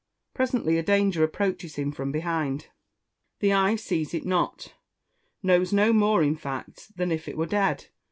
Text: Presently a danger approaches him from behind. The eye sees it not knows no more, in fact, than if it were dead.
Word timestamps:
Presently 0.33 0.79
a 0.79 0.81
danger 0.81 1.23
approaches 1.23 1.75
him 1.75 1.91
from 1.91 2.11
behind. 2.11 2.69
The 3.39 3.53
eye 3.53 3.75
sees 3.75 4.15
it 4.15 4.25
not 4.25 4.73
knows 5.43 5.71
no 5.71 5.93
more, 5.93 6.23
in 6.23 6.35
fact, 6.35 6.97
than 6.97 7.11
if 7.11 7.27
it 7.27 7.37
were 7.37 7.45
dead. 7.45 7.85